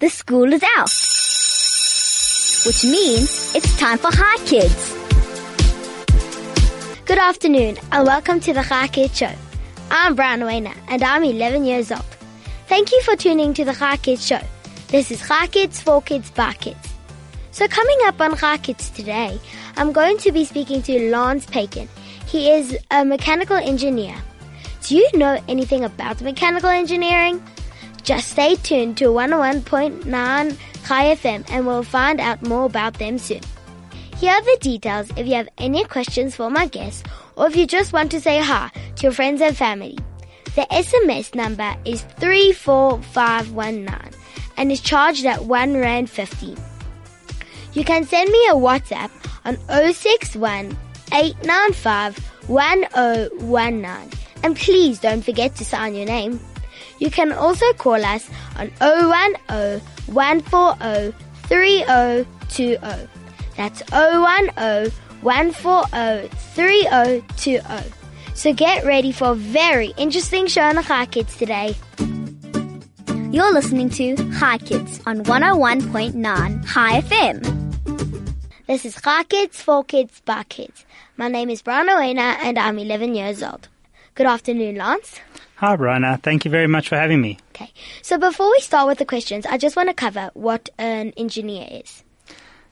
the 0.00 0.08
school 0.08 0.50
is 0.50 0.62
out. 0.78 0.90
Which 2.66 2.84
means 2.84 3.54
it's 3.54 3.78
time 3.78 3.98
for 3.98 4.10
Chai 4.10 4.36
Kids. 4.46 4.96
Good 7.04 7.18
afternoon 7.18 7.76
and 7.92 8.06
welcome 8.06 8.40
to 8.40 8.54
the 8.54 8.62
Chai 8.62 8.88
Kids 8.88 9.18
Show. 9.18 9.32
I'm 9.90 10.14
Brian 10.14 10.40
Wayner 10.40 10.72
and 10.88 11.04
I'm 11.04 11.22
11 11.22 11.64
years 11.66 11.92
old. 11.92 12.16
Thank 12.66 12.92
you 12.92 13.02
for 13.02 13.14
tuning 13.14 13.52
to 13.52 13.64
the 13.66 13.74
Chai 13.74 13.98
Kids 13.98 14.26
Show. 14.26 14.40
This 14.88 15.10
is 15.10 15.20
Chai 15.28 15.48
Kids 15.48 15.82
for 15.82 16.00
Kids 16.00 16.30
by 16.30 16.54
Kids. 16.54 16.94
So 17.50 17.68
coming 17.68 17.98
up 18.04 18.18
on 18.22 18.38
Chai 18.38 18.56
Kids 18.56 18.88
today, 18.88 19.38
I'm 19.76 19.92
going 19.92 20.16
to 20.18 20.32
be 20.32 20.46
speaking 20.46 20.80
to 20.84 21.10
Lance 21.10 21.44
Paiken. 21.44 21.88
He 22.26 22.50
is 22.50 22.74
a 22.90 23.04
mechanical 23.04 23.56
engineer. 23.56 24.16
Do 24.82 24.96
you 24.96 25.10
know 25.12 25.38
anything 25.46 25.84
about 25.84 26.22
mechanical 26.22 26.70
engineering? 26.70 27.42
Just 28.10 28.30
stay 28.30 28.56
tuned 28.56 28.96
to 28.96 29.04
101.9 29.04 30.04
Chai 30.84 31.14
FM 31.14 31.48
and 31.48 31.64
we'll 31.64 31.84
find 31.84 32.20
out 32.20 32.42
more 32.42 32.64
about 32.64 32.94
them 32.94 33.18
soon. 33.18 33.38
Here 34.16 34.32
are 34.32 34.42
the 34.42 34.58
details 34.60 35.12
if 35.16 35.28
you 35.28 35.34
have 35.34 35.48
any 35.58 35.84
questions 35.84 36.34
for 36.34 36.50
my 36.50 36.66
guests 36.66 37.04
or 37.36 37.46
if 37.46 37.54
you 37.54 37.68
just 37.68 37.92
want 37.92 38.10
to 38.10 38.20
say 38.20 38.40
hi 38.40 38.72
to 38.96 39.02
your 39.04 39.12
friends 39.12 39.40
and 39.40 39.56
family. 39.56 39.96
The 40.56 40.66
SMS 40.72 41.36
number 41.36 41.76
is 41.84 42.02
34519 42.18 44.20
and 44.56 44.72
is 44.72 44.80
charged 44.80 45.24
at 45.24 45.44
1 45.44 45.76
Rand 45.76 46.10
50. 46.10 46.56
You 47.74 47.84
can 47.84 48.04
send 48.06 48.28
me 48.28 48.44
a 48.48 48.54
WhatsApp 48.54 49.12
on 49.44 49.56
061 49.68 50.76
895 51.12 52.18
1019 52.48 54.18
and 54.42 54.56
please 54.56 54.98
don't 54.98 55.24
forget 55.24 55.54
to 55.54 55.64
sign 55.64 55.94
your 55.94 56.06
name. 56.06 56.40
You 57.00 57.10
can 57.10 57.32
also 57.32 57.64
call 57.72 58.04
us 58.04 58.28
on 58.56 58.70
010 58.78 59.80
140 60.06 61.16
3020. 61.48 63.08
That's 63.56 63.82
010 63.90 64.92
140 65.22 66.28
3020. 66.28 67.94
So 68.34 68.52
get 68.52 68.84
ready 68.84 69.12
for 69.12 69.32
a 69.32 69.34
very 69.34 69.92
interesting 69.96 70.46
show 70.46 70.62
on 70.62 70.76
the 70.76 70.82
Chai 70.82 71.06
Kids 71.06 71.36
today. 71.36 71.74
You're 73.32 73.52
listening 73.52 73.88
to 73.90 74.16
Chai 74.38 74.58
Kids 74.58 75.00
on 75.06 75.24
101.9 75.24 76.72
Chai 76.72 77.00
FM. 77.00 78.36
This 78.66 78.84
is 78.84 79.00
Chai 79.00 79.24
Kids 79.24 79.62
for 79.62 79.84
Kids 79.84 80.20
by 80.24 80.42
Kids. 80.44 80.84
My 81.16 81.28
name 81.28 81.48
is 81.48 81.62
Brian 81.62 81.88
Owena 81.88 82.36
and 82.42 82.58
I'm 82.58 82.78
11 82.78 83.14
years 83.14 83.42
old. 83.42 83.68
Good 84.14 84.26
afternoon, 84.26 84.76
Lance. 84.76 85.20
Hi, 85.60 85.76
Brianna. 85.76 86.14
Uh, 86.14 86.16
thank 86.16 86.46
you 86.46 86.50
very 86.50 86.66
much 86.66 86.88
for 86.88 86.96
having 86.96 87.20
me. 87.20 87.36
Okay, 87.50 87.70
so 88.00 88.16
before 88.16 88.50
we 88.50 88.60
start 88.60 88.86
with 88.86 88.96
the 88.96 89.04
questions, 89.04 89.44
I 89.44 89.58
just 89.58 89.76
want 89.76 89.90
to 89.90 89.94
cover 89.94 90.30
what 90.32 90.70
an 90.78 91.12
engineer 91.18 91.68
is. 91.70 92.02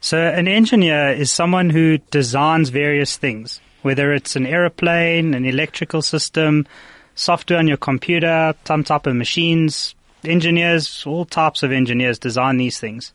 So, 0.01 0.17
an 0.17 0.47
engineer 0.47 1.09
is 1.09 1.31
someone 1.31 1.69
who 1.69 1.99
designs 2.09 2.69
various 2.69 3.15
things, 3.15 3.61
whether 3.83 4.11
it's 4.11 4.35
an 4.35 4.47
aeroplane, 4.47 5.35
an 5.35 5.45
electrical 5.45 6.01
system, 6.01 6.65
software 7.13 7.59
on 7.59 7.67
your 7.67 7.77
computer, 7.77 8.55
some 8.65 8.83
type 8.83 9.05
of 9.05 9.15
machines. 9.15 9.93
Engineers, 10.23 11.05
all 11.05 11.25
types 11.25 11.61
of 11.61 11.71
engineers 11.71 12.17
design 12.17 12.57
these 12.57 12.79
things. 12.79 13.13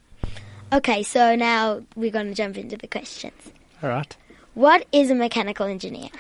Okay, 0.73 1.03
so 1.03 1.35
now 1.35 1.83
we're 1.97 2.13
going 2.13 2.29
to 2.29 2.35
jump 2.35 2.57
into 2.57 2.77
the 2.77 2.87
questions. 2.87 3.35
All 3.83 3.89
right. 3.89 4.17
What 4.55 4.87
is 4.93 5.11
a 5.11 5.17
mechanical 5.17 5.67
engineer? 5.67 6.11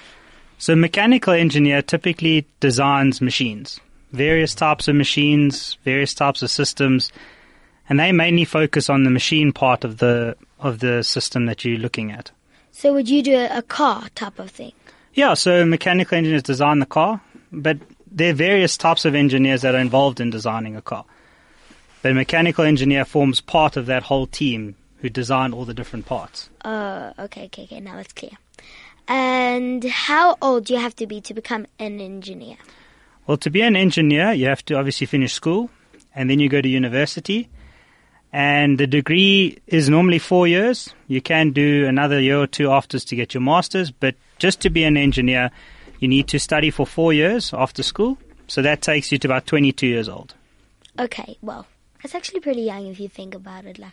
So, 0.58 0.72
a 0.72 0.76
mechanical 0.76 1.32
engineer 1.32 1.82
typically 1.82 2.46
designs 2.60 3.20
machines, 3.20 3.80
various 4.12 4.54
types 4.54 4.88
of 4.88 4.96
machines, 4.96 5.76
various 5.84 6.14
types 6.14 6.42
of 6.42 6.50
systems, 6.50 7.10
and 7.88 8.00
they 8.00 8.12
mainly 8.12 8.44
focus 8.44 8.88
on 8.88 9.04
the 9.04 9.10
machine 9.10 9.52
part 9.52 9.84
of 9.84 9.98
the 9.98 10.36
of 10.58 10.78
the 10.78 11.02
system 11.02 11.46
that 11.46 11.64
you're 11.64 11.78
looking 11.78 12.10
at. 12.10 12.30
So 12.72 12.92
would 12.94 13.08
you 13.08 13.22
do 13.22 13.34
a, 13.34 13.58
a 13.58 13.62
car 13.62 14.08
type 14.14 14.38
of 14.38 14.50
thing? 14.50 14.72
Yeah, 15.12 15.34
so 15.34 15.64
mechanical 15.64 16.18
engineers 16.18 16.42
design 16.42 16.80
the 16.80 16.86
car, 16.86 17.20
but 17.52 17.78
there 18.10 18.30
are 18.30 18.34
various 18.34 18.76
types 18.76 19.04
of 19.04 19.14
engineers 19.14 19.62
that 19.62 19.74
are 19.74 19.80
involved 19.80 20.20
in 20.20 20.30
designing 20.30 20.76
a 20.76 20.82
car. 20.82 21.04
But 22.02 22.12
a 22.12 22.14
mechanical 22.14 22.64
engineer 22.64 23.04
forms 23.04 23.40
part 23.40 23.76
of 23.76 23.86
that 23.86 24.02
whole 24.02 24.26
team 24.26 24.76
who 24.98 25.08
design 25.08 25.52
all 25.52 25.64
the 25.64 25.74
different 25.74 26.06
parts. 26.06 26.48
Uh, 26.64 27.12
okay, 27.18 27.44
okay, 27.46 27.64
okay, 27.64 27.80
now 27.80 27.98
it's 27.98 28.12
clear. 28.12 28.32
And 29.06 29.84
how 29.84 30.36
old 30.40 30.66
do 30.66 30.74
you 30.74 30.80
have 30.80 30.96
to 30.96 31.06
be 31.06 31.20
to 31.22 31.34
become 31.34 31.66
an 31.78 32.00
engineer? 32.00 32.56
Well, 33.26 33.36
to 33.38 33.50
be 33.50 33.62
an 33.62 33.76
engineer, 33.76 34.32
you 34.32 34.46
have 34.46 34.64
to 34.66 34.76
obviously 34.76 35.06
finish 35.06 35.32
school, 35.32 35.70
and 36.14 36.28
then 36.28 36.40
you 36.40 36.48
go 36.48 36.60
to 36.60 36.68
university. 36.68 37.48
And 38.32 38.78
the 38.78 38.86
degree 38.86 39.58
is 39.66 39.88
normally 39.88 40.18
four 40.18 40.48
years. 40.48 40.92
You 41.06 41.20
can 41.20 41.52
do 41.52 41.86
another 41.86 42.20
year 42.20 42.38
or 42.40 42.46
two 42.46 42.70
after 42.70 42.98
to 42.98 43.16
get 43.16 43.32
your 43.32 43.40
master's, 43.42 43.90
but 43.90 44.16
just 44.38 44.60
to 44.60 44.70
be 44.70 44.84
an 44.84 44.96
engineer, 44.96 45.50
you 46.00 46.08
need 46.08 46.28
to 46.28 46.40
study 46.40 46.70
for 46.70 46.86
four 46.86 47.12
years 47.12 47.54
after 47.54 47.82
school. 47.82 48.18
So 48.46 48.60
that 48.62 48.82
takes 48.82 49.12
you 49.12 49.18
to 49.18 49.28
about 49.28 49.46
22 49.46 49.86
years 49.86 50.08
old. 50.08 50.34
Okay, 50.98 51.38
well, 51.42 51.66
that's 52.02 52.14
actually 52.14 52.40
pretty 52.40 52.62
young 52.62 52.86
if 52.86 53.00
you 53.00 53.08
think 53.08 53.34
about 53.34 53.64
it, 53.64 53.78
like, 53.78 53.92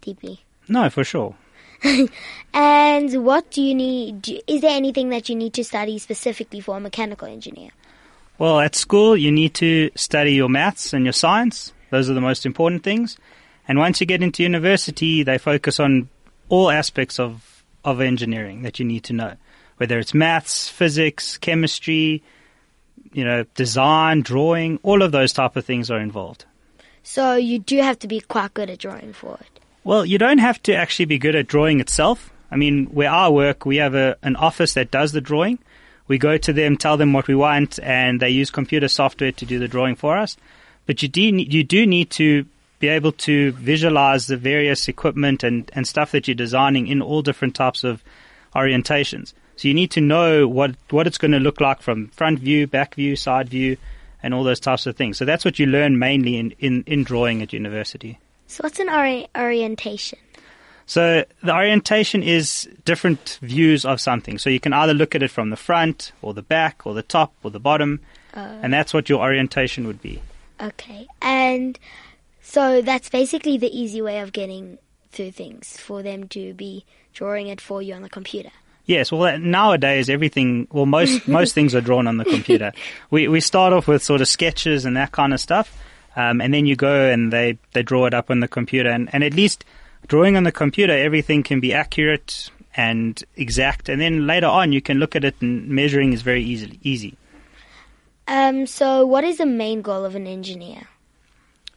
deeply. 0.00 0.40
No, 0.66 0.88
for 0.90 1.04
sure. 1.04 1.36
And 2.54 3.24
what 3.24 3.50
do 3.50 3.60
you 3.60 3.74
need? 3.74 4.42
Is 4.46 4.60
there 4.60 4.70
anything 4.70 5.08
that 5.08 5.28
you 5.28 5.34
need 5.34 5.54
to 5.54 5.64
study 5.64 5.98
specifically 5.98 6.60
for 6.60 6.76
a 6.76 6.80
mechanical 6.80 7.26
engineer? 7.26 7.70
Well, 8.38 8.60
at 8.60 8.76
school, 8.76 9.16
you 9.16 9.32
need 9.32 9.54
to 9.54 9.90
study 9.96 10.34
your 10.34 10.48
maths 10.48 10.92
and 10.92 11.04
your 11.04 11.12
science. 11.12 11.72
Those 11.90 12.08
are 12.08 12.14
the 12.14 12.20
most 12.20 12.46
important 12.46 12.84
things. 12.84 13.16
And 13.66 13.78
once 13.78 14.00
you 14.00 14.06
get 14.06 14.22
into 14.22 14.44
university, 14.44 15.24
they 15.24 15.36
focus 15.36 15.80
on 15.80 16.08
all 16.48 16.70
aspects 16.70 17.18
of, 17.18 17.64
of 17.84 18.00
engineering 18.00 18.62
that 18.62 18.78
you 18.78 18.84
need 18.84 19.02
to 19.04 19.12
know, 19.12 19.34
whether 19.78 19.98
it's 19.98 20.14
maths, 20.14 20.68
physics, 20.68 21.36
chemistry, 21.38 22.22
you 23.12 23.24
know, 23.24 23.44
design, 23.56 24.22
drawing, 24.22 24.78
all 24.84 25.02
of 25.02 25.10
those 25.10 25.32
type 25.32 25.56
of 25.56 25.64
things 25.64 25.90
are 25.90 26.00
involved. 26.00 26.44
So 27.02 27.34
you 27.34 27.58
do 27.58 27.78
have 27.78 27.98
to 28.00 28.08
be 28.08 28.20
quite 28.20 28.54
good 28.54 28.70
at 28.70 28.78
drawing 28.78 29.12
for 29.12 29.38
it. 29.40 29.53
Well, 29.84 30.06
you 30.06 30.16
don't 30.16 30.38
have 30.38 30.62
to 30.62 30.74
actually 30.74 31.04
be 31.04 31.18
good 31.18 31.36
at 31.36 31.46
drawing 31.46 31.78
itself. 31.78 32.32
I 32.50 32.56
mean, 32.56 32.86
where 32.86 33.10
I 33.10 33.28
work, 33.28 33.66
we 33.66 33.76
have 33.76 33.94
a, 33.94 34.16
an 34.22 34.34
office 34.34 34.72
that 34.74 34.90
does 34.90 35.12
the 35.12 35.20
drawing. 35.20 35.58
We 36.08 36.16
go 36.16 36.38
to 36.38 36.52
them, 36.54 36.78
tell 36.78 36.96
them 36.96 37.12
what 37.12 37.28
we 37.28 37.34
want, 37.34 37.78
and 37.80 38.18
they 38.18 38.30
use 38.30 38.50
computer 38.50 38.88
software 38.88 39.32
to 39.32 39.46
do 39.46 39.58
the 39.58 39.68
drawing 39.68 39.94
for 39.94 40.16
us. 40.16 40.38
But 40.86 41.02
you 41.02 41.08
do, 41.08 41.20
you 41.20 41.64
do 41.64 41.86
need 41.86 42.10
to 42.12 42.46
be 42.78 42.88
able 42.88 43.12
to 43.12 43.52
visualize 43.52 44.26
the 44.26 44.38
various 44.38 44.88
equipment 44.88 45.44
and, 45.44 45.70
and 45.74 45.86
stuff 45.86 46.12
that 46.12 46.28
you're 46.28 46.34
designing 46.34 46.86
in 46.86 47.02
all 47.02 47.20
different 47.20 47.54
types 47.54 47.84
of 47.84 48.02
orientations. 48.56 49.34
So 49.56 49.68
you 49.68 49.74
need 49.74 49.90
to 49.92 50.00
know 50.00 50.48
what, 50.48 50.76
what 50.90 51.06
it's 51.06 51.18
going 51.18 51.32
to 51.32 51.38
look 51.38 51.60
like 51.60 51.82
from 51.82 52.08
front 52.08 52.38
view, 52.38 52.66
back 52.66 52.94
view, 52.94 53.16
side 53.16 53.50
view, 53.50 53.76
and 54.22 54.32
all 54.32 54.44
those 54.44 54.60
types 54.60 54.86
of 54.86 54.96
things. 54.96 55.18
So 55.18 55.26
that's 55.26 55.44
what 55.44 55.58
you 55.58 55.66
learn 55.66 55.98
mainly 55.98 56.38
in, 56.38 56.52
in, 56.58 56.84
in 56.86 57.04
drawing 57.04 57.42
at 57.42 57.52
university. 57.52 58.18
So 58.54 58.62
what's 58.62 58.78
an 58.78 58.88
ori- 58.88 59.26
orientation? 59.36 60.20
So 60.86 61.24
the 61.42 61.52
orientation 61.52 62.22
is 62.22 62.68
different 62.84 63.40
views 63.42 63.84
of 63.84 64.00
something. 64.00 64.38
So 64.38 64.48
you 64.48 64.60
can 64.60 64.72
either 64.72 64.94
look 64.94 65.16
at 65.16 65.24
it 65.24 65.32
from 65.32 65.50
the 65.50 65.56
front 65.56 66.12
or 66.22 66.34
the 66.34 66.42
back 66.42 66.82
or 66.86 66.94
the 66.94 67.02
top 67.02 67.34
or 67.42 67.50
the 67.50 67.58
bottom, 67.58 67.98
oh. 68.32 68.40
and 68.62 68.72
that's 68.72 68.94
what 68.94 69.08
your 69.08 69.22
orientation 69.22 69.88
would 69.88 70.00
be. 70.00 70.22
Okay, 70.60 71.08
and 71.20 71.76
so 72.42 72.80
that's 72.80 73.08
basically 73.10 73.58
the 73.58 73.76
easy 73.76 74.00
way 74.00 74.20
of 74.20 74.32
getting 74.32 74.78
through 75.10 75.32
things 75.32 75.76
for 75.76 76.04
them 76.04 76.28
to 76.28 76.54
be 76.54 76.84
drawing 77.12 77.48
it 77.48 77.60
for 77.60 77.82
you 77.82 77.92
on 77.92 78.02
the 78.02 78.08
computer. 78.08 78.52
Yes, 78.86 79.10
well 79.10 79.36
nowadays 79.36 80.08
everything, 80.08 80.68
well 80.70 80.86
most 80.86 81.26
most 81.40 81.56
things 81.56 81.74
are 81.74 81.80
drawn 81.80 82.06
on 82.06 82.18
the 82.18 82.24
computer. 82.24 82.70
We 83.10 83.26
we 83.26 83.40
start 83.40 83.72
off 83.72 83.88
with 83.88 84.04
sort 84.04 84.20
of 84.20 84.28
sketches 84.28 84.84
and 84.84 84.96
that 84.96 85.10
kind 85.10 85.34
of 85.34 85.40
stuff, 85.40 85.76
um, 86.16 86.40
and 86.40 86.52
then 86.52 86.66
you 86.66 86.76
go 86.76 87.08
and 87.08 87.32
they 87.32 87.58
they 87.72 87.82
draw 87.82 88.06
it 88.06 88.14
up 88.14 88.30
on 88.30 88.40
the 88.40 88.48
computer, 88.48 88.90
and, 88.90 89.08
and 89.12 89.24
at 89.24 89.34
least 89.34 89.64
drawing 90.06 90.36
on 90.36 90.44
the 90.44 90.52
computer 90.52 90.92
everything 90.92 91.42
can 91.42 91.60
be 91.60 91.72
accurate 91.72 92.50
and 92.76 93.22
exact, 93.36 93.88
and 93.88 94.00
then 94.00 94.26
later 94.26 94.46
on 94.46 94.72
you 94.72 94.80
can 94.80 94.98
look 94.98 95.16
at 95.16 95.24
it 95.24 95.34
and 95.40 95.68
measuring 95.68 96.12
is 96.12 96.22
very 96.22 96.42
easily 96.42 96.78
easy. 96.82 97.16
Um, 98.26 98.66
so 98.66 99.06
what 99.06 99.24
is 99.24 99.38
the 99.38 99.46
main 99.46 99.82
goal 99.82 100.04
of 100.04 100.14
an 100.14 100.26
engineer? 100.26 100.88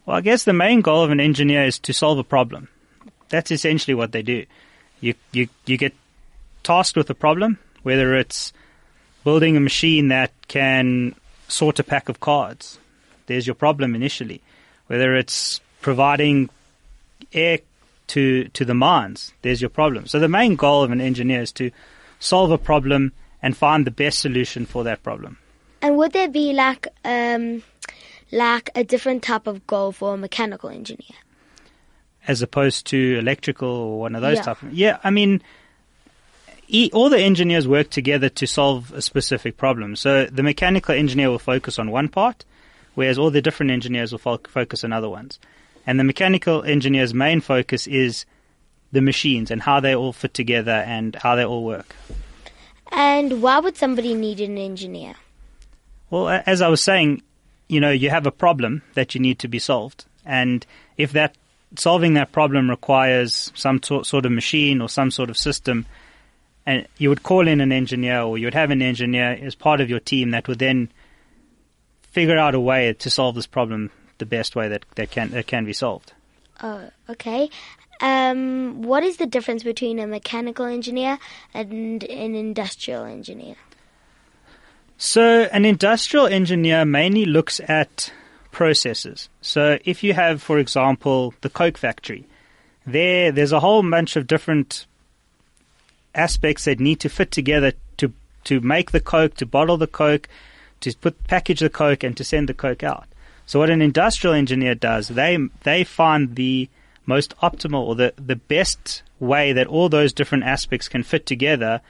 Well, 0.06 0.18
I 0.18 0.22
guess 0.22 0.46
the 0.46 0.54
main 0.54 0.82
goal 0.82 1.04
of 1.04 1.12
an 1.12 1.20
engineer 1.20 1.66
is 1.66 1.80
to 1.80 1.94
solve 1.94 2.18
a 2.18 2.24
problem. 2.24 2.70
That's 3.30 3.52
essentially 3.52 3.94
what 3.94 4.14
they 4.14 4.22
do. 4.22 4.46
You 5.02 5.14
you 5.32 5.50
you 5.66 5.78
get 5.78 5.94
tasked 6.64 6.96
with 6.96 7.10
a 7.10 7.16
problem, 7.16 7.60
whether 7.84 8.16
it's 8.16 8.54
building 9.24 9.58
a 9.58 9.60
machine 9.60 10.08
that 10.08 10.32
can 10.48 11.14
sort 11.50 11.80
a 11.80 11.84
pack 11.84 12.08
of 12.10 12.20
cards. 12.20 12.80
There's 13.28 13.46
your 13.48 13.56
problem 13.56 13.96
initially. 13.96 14.42
Whether 14.88 15.16
it's 15.16 15.62
providing 15.82 16.50
air 17.34 17.60
to 18.08 18.48
to 18.50 18.66
the 18.66 18.74
mines, 18.74 19.34
there's 19.42 19.62
your 19.62 19.70
problem. 19.70 20.08
So 20.08 20.20
the 20.20 20.30
main 20.30 20.56
goal 20.56 20.84
of 20.84 20.92
an 20.92 21.02
engineer 21.02 21.42
is 21.42 21.52
to 21.54 21.72
solve 22.20 22.52
a 22.52 22.58
problem 22.58 23.12
and 23.44 23.56
find 23.56 23.86
the 23.86 23.92
best 23.92 24.20
solution 24.20 24.66
for 24.66 24.84
that 24.86 25.04
problem. 25.04 25.38
And 25.82 25.98
would 25.98 26.14
there 26.14 26.30
be 26.30 26.54
like 26.54 26.88
um, 27.06 27.62
like 28.32 28.70
a 28.76 28.84
different 28.84 29.24
type 29.24 29.46
of 29.48 29.68
goal 29.68 29.92
for 29.92 30.16
a 30.16 30.18
mechanical 30.18 30.70
engineer? 30.70 31.16
as 32.30 32.42
opposed 32.42 32.86
to 32.88 33.18
electrical 33.18 33.70
or 33.70 34.00
one 34.02 34.14
of 34.14 34.22
those 34.22 34.36
Yeah. 34.36 34.44
type. 34.44 34.62
Of, 34.62 34.74
yeah, 34.74 34.98
I 35.02 35.12
mean, 35.12 35.42
e- 36.68 36.90
all 36.94 37.10
the 37.10 37.20
engineers 37.22 37.68
work 37.70 37.90
together 37.90 38.28
to 38.30 38.46
solve 38.46 38.92
a 38.92 39.02
specific 39.02 39.56
problem. 39.56 39.96
So 39.96 40.26
the 40.26 40.44
mechanical 40.44 40.94
engineer 40.94 41.30
will 41.30 41.40
focus 41.40 41.80
on 41.80 41.90
one 41.90 42.10
part, 42.10 42.44
whereas 42.98 43.20
all 43.20 43.30
the 43.30 43.44
different 43.44 43.72
engineers 43.72 44.12
will 44.12 44.18
fo- 44.18 44.42
focus 44.48 44.84
on 44.84 44.92
other 44.92 45.08
ones. 45.08 45.38
And 45.86 46.00
the 46.00 46.04
mechanical 46.04 46.64
engineer's 46.64 47.14
main 47.14 47.42
focus 47.42 47.86
is 47.86 48.26
the 48.92 49.02
machines 49.02 49.52
and 49.52 49.62
how 49.62 49.80
they 49.80 49.96
all 49.96 50.14
fit 50.14 50.34
together 50.34 50.72
and 50.72 51.14
how 51.14 51.36
they 51.36 51.46
all 51.46 51.64
work. 51.64 51.96
And 52.92 53.44
why 53.44 53.60
would 53.60 53.78
somebody 53.78 54.16
need 54.16 54.42
an 54.42 54.58
engineer? 54.58 55.14
Well, 56.10 56.42
as 56.48 56.60
I 56.60 56.70
was 56.70 56.84
saying, 56.84 57.22
you 57.68 57.80
know, 57.80 57.92
you 57.92 58.10
have 58.10 58.26
a 58.26 58.32
problem 58.32 58.82
that 58.96 59.14
you 59.14 59.22
need 59.22 59.38
to 59.40 59.48
be 59.48 59.60
solved, 59.60 60.06
and 60.26 60.66
if 60.98 61.12
that 61.12 61.36
solving 61.76 62.16
that 62.16 62.32
problem 62.32 62.68
requires 62.68 63.52
some 63.54 63.80
to- 63.82 64.06
sort 64.06 64.26
of 64.26 64.32
machine 64.32 64.82
or 64.82 64.90
some 64.90 65.12
sort 65.12 65.30
of 65.30 65.38
system, 65.38 65.86
and 66.66 66.88
you 66.98 67.10
would 67.10 67.22
call 67.22 67.48
in 67.48 67.62
an 67.62 67.72
engineer 67.72 68.22
or 68.22 68.40
you 68.40 68.48
would 68.48 68.56
have 68.56 68.72
an 68.72 68.82
engineer 68.82 69.38
as 69.40 69.54
part 69.54 69.82
of 69.82 69.90
your 69.90 70.00
team 70.00 70.32
that 70.32 70.48
would 70.48 70.58
then 70.58 70.90
figure 72.12 72.38
out 72.38 72.56
a 72.56 72.60
way 72.60 72.94
to 72.94 73.10
solve 73.10 73.36
this 73.36 73.48
problem 73.48 73.92
the 74.18 74.26
best 74.26 74.56
way 74.56 74.68
that, 74.68 74.86
that 74.96 75.12
can 75.12 75.30
that 75.32 75.48
can 75.48 75.66
be 75.66 75.74
solved. 75.74 76.14
Oh, 76.62 76.90
okay. 77.10 77.50
Um, 78.00 78.84
what 78.84 79.04
is 79.04 79.18
the 79.18 79.26
difference 79.26 79.64
between 79.64 80.00
a 80.00 80.08
mechanical 80.08 80.66
engineer 80.66 81.18
and 81.54 82.04
an 82.04 82.36
industrial 82.36 83.06
engineer? 83.06 83.56
So, 84.98 85.44
an 85.52 85.66
industrial 85.66 86.28
engineer 86.28 86.86
mainly 86.86 87.26
looks 87.26 87.60
at 87.68 88.12
processes. 88.52 89.30
So, 89.42 89.78
if 89.86 90.04
you 90.04 90.14
have, 90.14 90.42
for 90.42 90.58
example, 90.58 91.34
the 91.42 91.50
Coke 91.50 91.78
factory, 91.78 92.26
there, 92.86 93.32
there's 93.32 93.52
a 93.52 93.60
whole 93.60 93.88
bunch 93.88 94.16
of 94.16 94.26
different 94.28 94.86
aspects 96.16 96.66
that 96.66 96.80
need 96.80 97.00
to 97.02 97.10
fit 97.10 97.32
together 97.32 97.74
to 97.98 98.12
to 98.46 98.60
make 98.62 98.92
the 98.92 99.00
Coke, 99.00 99.36
to 99.36 99.46
bottle 99.46 99.78
the 99.78 99.88
Coke, 99.88 100.28
to 100.82 100.96
put 100.98 101.28
package 101.28 101.60
the 101.60 101.70
Coke, 101.70 102.04
and 102.04 102.16
to 102.18 102.24
send 102.24 102.50
the 102.50 102.54
Coke 102.54 102.84
out. 102.84 103.08
So, 103.46 103.60
what 103.60 103.70
an 103.70 103.82
industrial 103.82 104.36
engineer 104.36 104.76
does, 104.76 105.08
they 105.08 105.38
they 105.64 105.84
find 105.84 106.36
the 106.36 106.70
most 107.06 107.36
optimal 107.38 107.80
or 107.80 107.96
the, 107.96 108.14
the 108.18 108.36
best 108.36 109.02
way 109.20 109.54
that 109.54 109.68
all 109.68 109.90
those 109.90 110.14
different 110.14 110.44
aspects 110.44 110.90
can 110.90 111.02
fit 111.02 111.26
together 111.26 111.82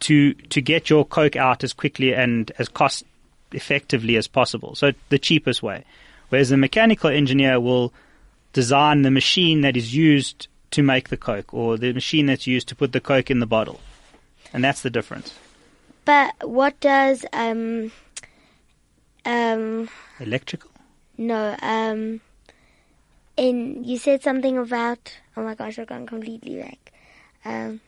to 0.00 0.32
to 0.32 0.60
get 0.60 0.90
your 0.90 1.04
coke 1.04 1.36
out 1.36 1.62
as 1.62 1.72
quickly 1.72 2.14
and 2.14 2.50
as 2.58 2.68
cost 2.68 3.04
effectively 3.52 4.16
as 4.16 4.26
possible. 4.26 4.74
So 4.74 4.92
the 5.10 5.18
cheapest 5.18 5.62
way. 5.62 5.84
Whereas 6.30 6.48
the 6.48 6.56
mechanical 6.56 7.10
engineer 7.10 7.60
will 7.60 7.92
design 8.52 9.02
the 9.02 9.10
machine 9.10 9.60
that 9.60 9.76
is 9.76 9.94
used 9.94 10.48
to 10.70 10.82
make 10.82 11.08
the 11.08 11.16
coke 11.16 11.52
or 11.52 11.76
the 11.76 11.92
machine 11.92 12.26
that's 12.26 12.46
used 12.46 12.68
to 12.68 12.76
put 12.76 12.92
the 12.92 13.00
coke 13.00 13.30
in 13.30 13.40
the 13.40 13.46
bottle. 13.46 13.80
And 14.52 14.64
that's 14.64 14.82
the 14.82 14.90
difference. 14.90 15.34
But 16.10 16.50
what 16.50 16.80
does 16.80 17.24
um 17.32 17.92
um 19.24 19.88
Electrical? 20.18 20.68
no 21.16 21.56
um 21.62 22.20
in 23.36 23.84
you 23.84 23.96
said 23.96 24.20
something 24.20 24.58
about 24.58 25.16
oh 25.36 25.44
my 25.44 25.54
gosh 25.54 25.78
I've 25.78 25.86
gone 25.86 26.06
completely 26.08 26.56
back. 26.56 26.92
Um 27.44 27.80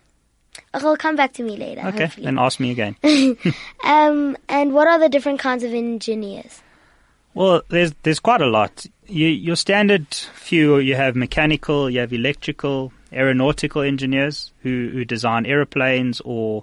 will 0.80 0.96
come 0.96 1.16
back 1.16 1.32
to 1.32 1.42
me 1.42 1.56
later. 1.56 1.80
Okay, 1.80 2.04
hopefully. 2.04 2.26
then 2.26 2.38
ask 2.38 2.60
me 2.60 2.70
again. 2.70 2.94
Um 3.84 4.36
and 4.48 4.72
what 4.72 4.86
are 4.86 5.00
the 5.00 5.08
different 5.08 5.40
kinds 5.40 5.64
of 5.64 5.75
engineers? 5.75 6.62
Well, 7.34 7.62
there's 7.70 7.92
there's 8.04 8.20
quite 8.20 8.40
a 8.40 8.46
lot. 8.46 8.86
You, 9.08 9.26
your 9.26 9.56
standard 9.56 10.06
few, 10.14 10.78
you 10.78 10.94
have 10.94 11.16
mechanical, 11.16 11.90
you 11.90 11.98
have 11.98 12.12
electrical, 12.12 12.92
aeronautical 13.12 13.82
engineers 13.82 14.52
who, 14.62 14.90
who 14.92 15.04
design 15.04 15.44
aeroplanes 15.44 16.22
or 16.25 16.62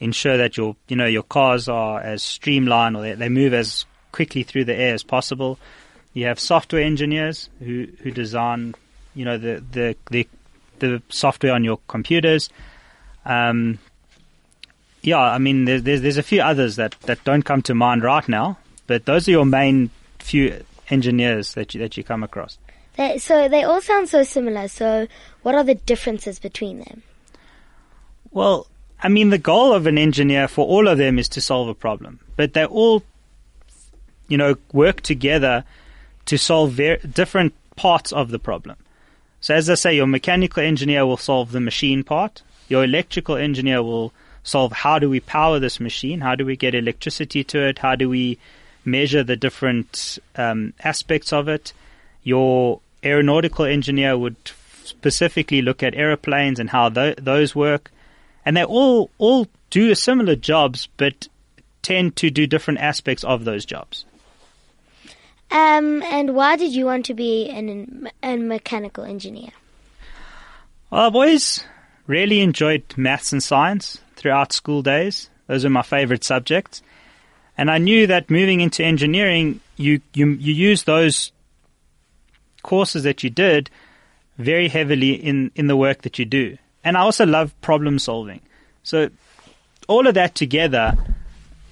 ensure 0.00 0.36
that 0.36 0.56
your 0.56 0.76
you 0.88 0.96
know 0.96 1.06
your 1.06 1.22
cars 1.22 1.68
are 1.68 2.00
as 2.00 2.22
streamlined 2.22 2.96
or 2.96 3.02
they, 3.02 3.14
they 3.14 3.28
move 3.28 3.54
as 3.54 3.86
quickly 4.12 4.42
through 4.42 4.64
the 4.64 4.74
air 4.74 4.94
as 4.94 5.02
possible. 5.02 5.58
You 6.12 6.26
have 6.26 6.40
software 6.40 6.82
engineers 6.82 7.50
who, 7.58 7.88
who 8.02 8.10
design 8.10 8.74
you 9.14 9.24
know 9.24 9.38
the, 9.38 9.62
the 9.72 9.96
the 10.10 10.28
the 10.78 11.02
software 11.08 11.52
on 11.52 11.64
your 11.64 11.78
computers. 11.88 12.50
Um, 13.24 13.78
yeah, 15.02 15.18
I 15.18 15.38
mean 15.38 15.64
there's, 15.64 15.82
there's 15.82 16.02
there's 16.02 16.18
a 16.18 16.22
few 16.22 16.42
others 16.42 16.76
that, 16.76 16.96
that 17.02 17.22
don't 17.24 17.42
come 17.42 17.62
to 17.62 17.74
mind 17.74 18.02
right 18.02 18.28
now, 18.28 18.58
but 18.86 19.06
those 19.06 19.28
are 19.28 19.32
your 19.32 19.44
main 19.44 19.90
few 20.18 20.64
engineers 20.90 21.54
that 21.54 21.74
you, 21.74 21.80
that 21.80 21.96
you 21.96 22.04
come 22.04 22.22
across. 22.22 22.58
They, 22.96 23.18
so 23.18 23.48
they 23.48 23.62
all 23.62 23.80
sound 23.80 24.08
so 24.08 24.22
similar. 24.22 24.68
So 24.68 25.06
what 25.42 25.54
are 25.54 25.64
the 25.64 25.74
differences 25.74 26.38
between 26.38 26.78
them? 26.78 27.02
Well, 28.30 28.66
I 29.02 29.08
mean, 29.08 29.30
the 29.30 29.38
goal 29.38 29.72
of 29.72 29.86
an 29.86 29.98
engineer 29.98 30.48
for 30.48 30.66
all 30.66 30.88
of 30.88 30.98
them 30.98 31.18
is 31.18 31.28
to 31.30 31.40
solve 31.40 31.68
a 31.68 31.74
problem, 31.74 32.20
but 32.36 32.54
they 32.54 32.64
all, 32.64 33.02
you 34.28 34.38
know, 34.38 34.56
work 34.72 35.02
together 35.02 35.64
to 36.26 36.38
solve 36.38 36.72
ver- 36.72 36.96
different 36.98 37.54
parts 37.76 38.12
of 38.12 38.30
the 38.30 38.38
problem. 38.38 38.76
So, 39.40 39.54
as 39.54 39.68
I 39.68 39.74
say, 39.74 39.94
your 39.94 40.06
mechanical 40.06 40.62
engineer 40.62 41.04
will 41.06 41.18
solve 41.18 41.52
the 41.52 41.60
machine 41.60 42.02
part. 42.02 42.42
Your 42.68 42.84
electrical 42.84 43.36
engineer 43.36 43.82
will 43.82 44.12
solve 44.42 44.72
how 44.72 44.98
do 44.98 45.10
we 45.10 45.20
power 45.20 45.58
this 45.58 45.78
machine? 45.78 46.20
How 46.20 46.34
do 46.34 46.46
we 46.46 46.56
get 46.56 46.74
electricity 46.74 47.44
to 47.44 47.66
it? 47.68 47.78
How 47.78 47.96
do 47.96 48.08
we 48.08 48.38
measure 48.84 49.22
the 49.22 49.36
different 49.36 50.18
um, 50.36 50.72
aspects 50.82 51.32
of 51.32 51.48
it? 51.48 51.72
Your 52.24 52.80
aeronautical 53.04 53.66
engineer 53.66 54.16
would 54.16 54.36
specifically 54.84 55.62
look 55.62 55.82
at 55.82 55.94
aeroplanes 55.94 56.58
and 56.58 56.70
how 56.70 56.88
tho- 56.88 57.14
those 57.18 57.54
work 57.54 57.90
and 58.46 58.56
they 58.56 58.64
all 58.64 59.10
all 59.18 59.48
do 59.68 59.94
similar 59.94 60.36
jobs, 60.36 60.88
but 60.96 61.28
tend 61.82 62.16
to 62.16 62.30
do 62.30 62.46
different 62.46 62.80
aspects 62.80 63.24
of 63.24 63.44
those 63.44 63.66
jobs. 63.66 64.06
Um, 65.50 66.02
and 66.02 66.34
why 66.34 66.56
did 66.56 66.72
you 66.72 66.86
want 66.86 67.06
to 67.06 67.14
be 67.14 67.48
an, 67.50 68.10
a 68.22 68.36
mechanical 68.36 69.04
engineer? 69.04 69.50
Well, 70.90 71.02
I've 71.06 71.14
always 71.14 71.64
really 72.06 72.40
enjoyed 72.40 72.82
maths 72.96 73.32
and 73.32 73.42
science 73.42 74.00
throughout 74.14 74.52
school 74.52 74.82
days. 74.82 75.28
Those 75.46 75.64
are 75.64 75.70
my 75.70 75.82
favorite 75.82 76.24
subjects, 76.24 76.82
and 77.58 77.70
I 77.70 77.78
knew 77.78 78.06
that 78.06 78.30
moving 78.30 78.60
into 78.60 78.84
engineering, 78.84 79.60
you 79.76 80.00
you 80.14 80.28
you 80.30 80.54
use 80.54 80.84
those 80.84 81.32
courses 82.62 83.02
that 83.04 83.22
you 83.22 83.30
did 83.30 83.70
very 84.38 84.68
heavily 84.68 85.12
in 85.14 85.50
in 85.56 85.66
the 85.66 85.76
work 85.76 86.02
that 86.02 86.18
you 86.18 86.24
do. 86.24 86.58
And 86.86 86.96
I 86.96 87.00
also 87.00 87.26
love 87.26 87.52
problem 87.62 87.98
solving. 87.98 88.40
So 88.86 89.10
all 89.88 90.06
of 90.06 90.14
that 90.14 90.36
together 90.36 90.96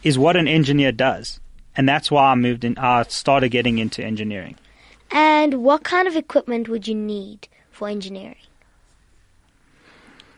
is 0.02 0.18
what 0.18 0.34
an 0.34 0.48
engineer 0.48 0.90
does. 0.90 1.38
And 1.76 1.88
that's 1.88 2.10
why 2.10 2.32
I 2.32 2.34
moved 2.34 2.64
in 2.64 2.76
I 2.76 3.04
started 3.04 3.50
getting 3.50 3.78
into 3.78 4.02
engineering. 4.04 4.56
And 5.12 5.62
what 5.62 5.84
kind 5.84 6.08
of 6.08 6.16
equipment 6.16 6.68
would 6.68 6.88
you 6.88 6.94
need 6.96 7.46
for 7.70 7.88
engineering? 7.88 8.34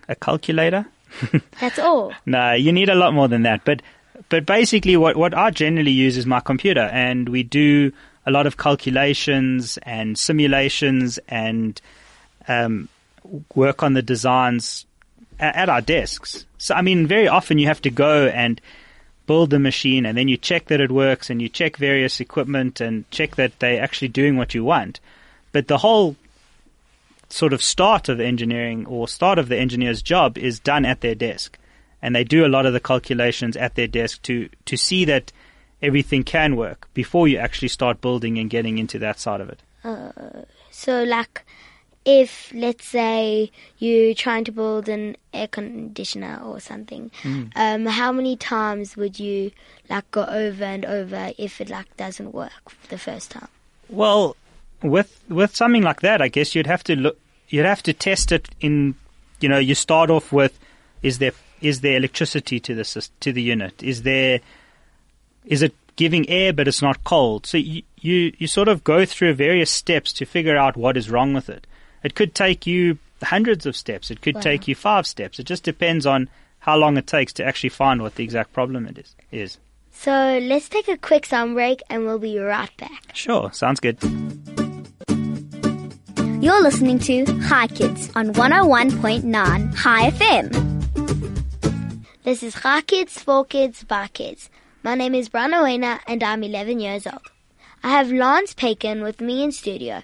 A 0.07 0.15
calculator? 0.15 0.85
That's 1.61 1.79
all. 1.79 2.13
No, 2.27 2.53
you 2.53 2.73
need 2.73 2.91
a 2.91 2.95
lot 2.95 3.15
more 3.15 3.27
than 3.27 3.43
that. 3.45 3.65
But 3.65 3.81
but 4.29 4.45
basically 4.45 4.99
what, 4.99 5.17
what 5.17 5.33
I 5.33 5.51
generally 5.51 5.93
use 5.93 6.19
is 6.19 6.27
my 6.27 6.41
computer 6.41 6.91
and 6.93 7.31
we 7.31 7.43
do 7.43 7.91
a 8.27 8.31
lot 8.31 8.47
of 8.47 8.59
calculations 8.59 9.79
and 9.83 10.19
simulations 10.19 11.19
and 11.29 11.81
um, 12.49 12.91
work 13.55 13.83
on 13.83 13.95
the 13.95 14.03
designs 14.03 14.85
at, 15.39 15.69
our 15.69 15.81
desks. 15.81 16.47
So 16.59 16.75
I 16.75 16.83
mean 16.83 17.07
very 17.07 17.29
often 17.29 17.59
you 17.59 17.67
have 17.67 17.83
to 17.83 17.91
go 17.91 18.27
and 18.29 18.61
build 19.27 19.51
the 19.51 19.59
machine 19.59 20.07
and 20.07 20.17
then 20.17 20.29
you 20.29 20.37
check 20.37 20.67
that 20.67 20.81
it 20.81 20.91
works 20.91 21.31
and 21.31 21.43
you 21.43 21.49
check 21.49 21.77
various 21.77 22.21
equipment 22.21 22.81
and 22.81 23.11
check 23.11 23.37
that 23.37 23.59
they're 23.59 23.83
actually 23.83 24.09
doing 24.09 24.37
what 24.37 24.55
you 24.55 24.65
want. 24.65 25.01
But 25.53 25.69
the 25.69 25.79
whole 25.79 26.17
sort 27.29 27.53
of 27.53 27.63
start 27.63 28.09
of 28.09 28.21
engineering 28.21 28.87
or 28.87 29.09
start 29.09 29.39
of 29.39 29.49
the 29.49 29.57
engineer's 29.57 30.03
job 30.03 30.39
is 30.39 30.61
done 30.61 30.85
at 30.85 31.01
their 31.01 31.15
desk. 31.15 31.59
And 32.03 32.15
they 32.15 32.25
do 32.25 32.47
a 32.47 32.49
lot 32.49 32.67
of 32.67 32.73
the 32.73 32.81
calculations 32.81 33.57
at 33.57 33.75
their 33.75 33.89
desk 33.89 34.23
to, 34.23 34.49
to 34.67 34.77
see 34.77 35.05
that 35.07 35.33
everything 35.83 36.23
can 36.23 36.57
work 36.57 36.89
before 36.95 37.27
you 37.27 37.39
actually 37.39 37.69
start 37.69 38.01
building 38.01 38.39
and 38.39 38.51
getting 38.51 38.79
into 38.79 38.99
that 39.01 39.19
side 39.19 39.41
of 39.41 39.49
it. 39.49 39.61
Uh, 39.83 40.13
so, 40.71 41.03
like, 41.05 41.45
if 42.07 42.53
let's 42.55 42.87
say 42.87 43.51
you're 43.79 44.15
trying 44.15 44.45
to 44.45 44.53
build 44.53 44.89
an 44.89 45.17
air 45.35 45.49
conditioner 45.49 46.41
or 46.43 46.61
something, 46.61 47.11
um, 47.57 47.85
how 47.85 48.13
many 48.13 48.37
times 48.37 48.97
would 48.97 49.19
you 49.19 49.51
like 49.91 50.09
go 50.13 50.25
over 50.25 50.65
and 50.65 50.85
over 50.85 51.33
if 51.37 51.61
it 51.61 51.69
like 51.69 51.95
doesn't 51.97 52.33
work 52.33 52.53
the 52.89 52.97
first 52.97 53.33
time? 53.33 53.49
Well, 53.89 54.37
with 54.83 55.21
with 55.29 55.55
something 55.57 55.83
like 55.83 56.01
that, 56.01 56.23
I 56.23 56.29
guess 56.29 56.55
you'd 56.55 56.69
have 56.69 56.85
to 56.85 56.95
look. 56.95 57.19
You'd 57.49 57.67
have 57.67 57.83
to 57.83 57.93
test 57.93 58.31
it 58.31 58.49
in. 58.61 58.95
You 59.41 59.49
know, 59.49 59.59
you 59.59 59.75
start 59.75 60.09
off 60.09 60.33
with: 60.33 60.59
is 61.03 61.19
there 61.19 61.33
is 61.61 61.81
there 61.81 61.97
electricity 61.97 62.61
to 62.61 62.75
the 62.75 63.09
to 63.21 63.33
the 63.33 63.43
unit? 63.43 63.83
Is 63.83 64.03
there 64.03 64.41
is 65.45 65.63
it 65.63 65.75
giving 65.97 66.29
air 66.29 66.53
but 66.53 66.69
it's 66.69 66.83
not 66.83 67.03
cold? 67.03 67.47
So 67.47 67.59
you 67.59 67.83
you, 67.99 68.33
you 68.39 68.47
sort 68.47 68.69
of 68.69 68.85
go 68.85 69.05
through 69.05 69.35
various 69.35 69.73
steps 69.73 70.13
to 70.15 70.25
figure 70.25 70.57
out 70.57 70.77
what 70.77 70.97
is 70.97 71.11
wrong 71.11 71.35
with 71.35 71.49
it. 71.49 71.67
It 72.07 72.15
could 72.15 72.37
take 72.37 72.69
you 72.69 72.99
hundreds 73.21 73.67
of 73.67 73.75
steps. 73.75 74.13
It 74.13 74.21
could 74.23 74.37
Wow. 74.37 74.41
take 74.43 74.69
you 74.69 74.77
five 74.77 75.09
steps. 75.09 75.41
It 75.41 75.45
just 75.45 75.65
depends 75.65 76.07
on 76.07 76.29
how 76.61 76.77
long 76.77 76.97
it 76.97 77.09
takes 77.09 77.33
to 77.35 77.45
actually 77.45 77.71
find 77.71 78.01
what 78.01 78.15
the 78.15 78.23
exact 78.23 78.53
problem 78.53 78.87
it 78.87 78.97
is. 78.97 79.17
Is 79.33 79.59
So 79.91 80.39
let's 80.41 80.69
take 80.69 80.87
a 80.87 80.97
quick 80.99 81.27
sound 81.27 81.55
break 81.55 81.83
and 81.91 82.07
we'll 82.07 82.21
be 82.21 82.39
right 82.39 82.71
back. 82.77 83.03
sure 83.13 83.51
sounds 83.53 83.81
good. 83.81 83.99
You're 86.41 86.63
listening 86.63 87.01
to 87.01 87.25
Chai 87.49 87.67
Kids 87.67 88.09
on 88.15 88.33
101.9 88.35 89.75
Chai 89.83 90.11
FM. 90.11 90.47
This 92.23 92.45
is 92.45 92.55
Chai 92.55 92.83
Kids, 92.83 93.21
For 93.21 93.45
Kids, 93.45 93.83
By 93.83 94.07
Kids. 94.09 94.49
My 94.85 94.95
name 94.95 95.17
is 95.17 95.29
Brian 95.29 95.55
Owena 95.55 95.99
and 96.07 96.23
I'm 96.23 96.45
11 96.45 96.79
years 96.79 97.05
old. 97.09 97.27
I 97.83 97.89
have 97.91 98.13
Lance 98.13 98.55
Paiken 98.55 99.03
with 99.03 99.21
me 99.21 99.43
in 99.43 99.51
studio. 99.51 100.03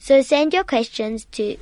So 0.00 0.22
send 0.22 0.54
your 0.54 0.64
questions 0.64 1.26
to 1.32 1.56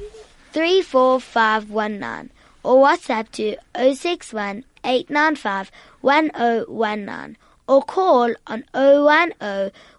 34519 0.53 2.31
or 2.63 2.87
WhatsApp 2.87 3.31
to 3.33 3.57
061 3.95 4.65
895 4.85 5.71
1019 6.01 7.37
or 7.67 7.83
call 7.83 8.33
on 8.47 8.65
010 8.73 9.33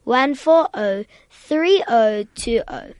140 0.05 1.07
3020. 1.29 2.93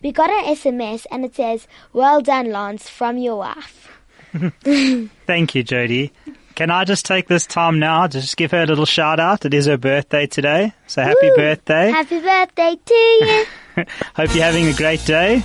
We 0.00 0.12
got 0.12 0.30
an 0.30 0.54
SMS 0.54 1.06
and 1.10 1.24
it 1.24 1.34
says, 1.34 1.66
Well 1.92 2.20
done, 2.20 2.52
Lance, 2.52 2.88
from 2.88 3.18
your 3.18 3.38
wife. 3.38 3.98
Thank 5.26 5.54
you, 5.56 5.64
Jody. 5.64 6.12
Can 6.54 6.70
I 6.70 6.84
just 6.84 7.04
take 7.04 7.26
this 7.28 7.46
time 7.46 7.78
now 7.78 8.06
to 8.06 8.20
just 8.20 8.36
give 8.36 8.52
her 8.52 8.62
a 8.62 8.66
little 8.66 8.86
shout 8.86 9.18
out? 9.18 9.44
It 9.44 9.54
is 9.54 9.66
her 9.66 9.76
birthday 9.76 10.26
today, 10.26 10.72
so 10.86 11.02
happy 11.02 11.30
Woo! 11.30 11.36
birthday! 11.36 11.90
Happy 11.90 12.20
birthday 12.20 12.76
to 12.84 12.94
you. 12.94 13.44
Hope 14.16 14.34
you're 14.34 14.44
having 14.44 14.66
a 14.66 14.74
great 14.74 15.04
day. 15.04 15.42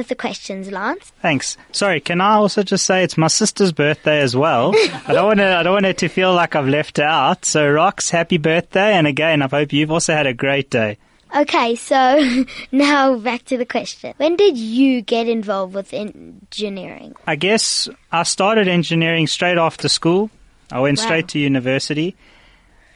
With 0.00 0.08
the 0.08 0.14
questions, 0.14 0.70
Lance. 0.70 1.12
Thanks. 1.20 1.56
Sorry, 1.72 2.00
can 2.00 2.20
I 2.22 2.32
also 2.34 2.62
just 2.62 2.86
say 2.86 3.04
it's 3.04 3.18
my 3.18 3.28
sister's 3.28 3.70
birthday 3.72 4.20
as 4.20 4.34
well? 4.34 4.72
I 5.06 5.12
don't 5.12 5.26
want 5.26 5.38
to. 5.40 5.56
I 5.56 5.62
don't 5.62 5.74
want 5.74 5.84
her 5.84 5.92
to 5.92 6.08
feel 6.08 6.32
like 6.34 6.56
I've 6.56 6.66
left 6.68 6.96
her 6.96 7.04
out. 7.04 7.44
So, 7.44 7.66
Rox, 7.68 8.10
happy 8.10 8.38
birthday! 8.38 8.94
And 8.94 9.06
again, 9.06 9.42
I 9.42 9.48
hope 9.48 9.72
you've 9.72 9.90
also 9.90 10.14
had 10.14 10.26
a 10.26 10.32
great 10.34 10.70
day. 10.70 10.96
Okay, 11.36 11.76
so 11.76 12.44
now 12.72 13.16
back 13.16 13.44
to 13.44 13.56
the 13.58 13.66
question. 13.66 14.14
When 14.16 14.36
did 14.36 14.56
you 14.58 15.02
get 15.02 15.28
involved 15.28 15.74
with 15.74 15.92
engineering? 15.92 17.14
I 17.26 17.36
guess 17.36 17.88
I 18.10 18.22
started 18.24 18.66
engineering 18.68 19.26
straight 19.26 19.58
after 19.58 19.88
school. 19.88 20.30
I 20.72 20.80
went 20.80 20.98
Wow. 20.98 21.04
straight 21.04 21.28
to 21.28 21.38
university. 21.38 22.16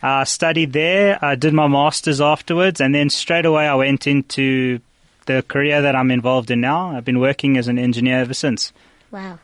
I 0.03 0.25
studied 0.25 0.73
there. 0.73 1.19
I 1.25 1.35
did 1.35 1.55
my 1.55 1.67
masters 1.69 2.21
afterwards, 2.21 2.81
and 2.81 2.95
then 2.95 3.09
straight 3.09 3.47
away 3.47 3.67
I 3.69 3.75
went 3.75 4.07
into 4.07 4.81
the 5.25 5.43
career 5.43 5.83
that 5.83 5.95
I'm 5.97 6.11
involved 6.11 6.51
in 6.51 6.61
now. 6.61 6.97
I've 6.97 7.05
been 7.05 7.21
working 7.21 7.57
as 7.57 7.69
an 7.69 7.79
engineer 7.79 8.19
ever 8.21 8.35
since. 8.35 8.73
Wow. 9.11 9.39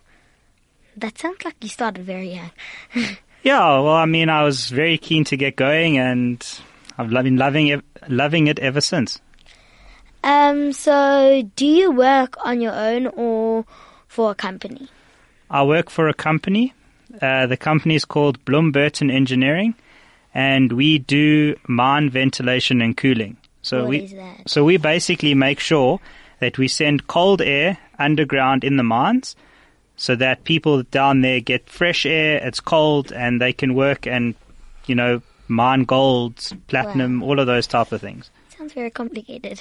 That 0.96 1.18
sounds 1.18 1.44
like 1.44 1.56
you 1.60 1.68
started 1.68 2.04
very 2.04 2.34
young. 2.34 2.50
Yeah, 3.42 3.80
well, 3.80 3.94
I 3.94 4.04
mean, 4.04 4.28
I 4.28 4.44
was 4.44 4.68
very 4.68 4.99
keen 4.99 5.25
to 5.25 5.37
get 5.37 5.56
going, 5.56 5.96
and 5.96 6.46
I've 6.99 7.08
been 7.08 7.38
loving 7.38 7.68
it, 7.68 7.82
loving 8.06 8.49
it 8.49 8.58
ever 8.58 8.82
since. 8.82 9.18
Um, 10.22 10.75
so 10.75 11.49
do 11.56 11.64
you 11.64 11.90
work 11.90 12.37
on 12.44 12.60
your 12.60 12.75
own 12.75 13.06
or 13.06 13.64
for 14.08 14.32
a 14.32 14.34
company? 14.34 14.88
I 15.49 15.62
work 15.62 15.88
for 15.88 16.08
a 16.08 16.14
company. 16.14 16.75
Uh, 17.20 17.46
the 17.46 17.56
company 17.56 17.94
is 17.94 18.04
called 18.04 18.44
Bluhm 18.44 18.72
Burton 18.72 19.10
Engineering, 19.10 19.75
and 20.34 20.72
we 20.72 20.99
do 20.99 21.56
mine 21.66 22.10
ventilation 22.10 22.82
and 22.82 22.94
cooling. 22.94 23.38
So 23.62 23.81
What 23.81 23.88
we 23.88 24.17
so 24.47 24.64
we 24.64 24.76
basically 24.76 25.35
make 25.35 25.61
sure 25.61 26.00
that 26.40 26.59
we 26.59 26.69
send 26.69 27.07
cold 27.07 27.43
air 27.43 27.79
underground 27.99 28.64
in 28.64 28.76
the 28.76 28.83
mines, 28.83 29.37
so 29.97 30.17
that 30.17 30.45
people 30.45 30.83
down 30.85 31.21
there 31.21 31.40
get 31.40 31.69
fresh 31.69 32.07
air. 32.07 32.38
It's 32.47 32.61
cold, 32.61 33.12
and 33.12 33.40
they 33.40 33.52
can 33.52 33.75
work 33.75 34.07
and 34.07 34.35
you 34.87 34.95
know 34.95 35.23
mine 35.49 35.85
gold, 35.85 36.37
platinum, 36.69 37.23
all 37.23 37.38
of 37.38 37.47
those 37.47 37.67
type 37.67 37.93
of 37.93 38.00
things. 38.00 38.31
Sounds 38.57 38.73
very 38.73 38.90
complicated. 38.90 39.61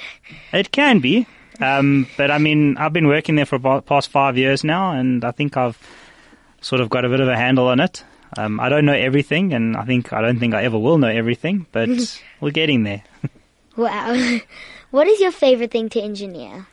It 0.53 0.72
can 0.72 1.00
be, 1.00 1.27
um, 1.60 2.08
but 2.15 2.32
I 2.32 2.38
mean, 2.38 2.77
I've 2.77 2.94
been 2.94 3.08
working 3.08 3.36
there 3.36 3.46
for 3.46 3.56
about 3.56 3.86
past 3.86 4.10
five 4.10 4.38
years 4.38 4.63
now, 4.63 4.91
and 4.91 5.25
I 5.25 5.32
think 5.32 5.58
I've 5.58 5.77
sort 6.62 6.82
of 6.82 6.89
got 6.89 7.06
a 7.06 7.10
bit 7.10 7.20
of 7.20 7.27
a 7.27 7.36
handle 7.36 7.68
on 7.68 7.79
it. 7.79 8.03
Um, 8.38 8.60
I 8.60 8.70
don't 8.70 8.86
know 8.86 8.94
everything, 8.94 9.53
and 9.53 9.75
I 9.75 9.84
think 9.84 10.13
I 10.13 10.22
don't 10.22 10.39
think 10.39 10.53
I 10.53 10.63
ever 10.63 10.77
will 10.77 10.98
know 11.00 11.08
everything, 11.08 11.65
but 11.72 11.89
we're 12.39 12.51
getting 12.51 12.84
there. 12.84 13.03
Wow. 13.79 14.39
what 14.91 15.07
is 15.07 15.21
your 15.21 15.31
favorite 15.31 15.71
thing 15.71 15.88
to 15.89 16.01
engineer? 16.01 16.67